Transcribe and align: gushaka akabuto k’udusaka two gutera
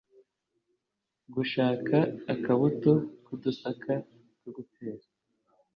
gushaka 1.33 1.97
akabuto 2.33 2.93
k’udusaka 3.23 3.93
two 4.39 4.49
gutera 4.55 5.05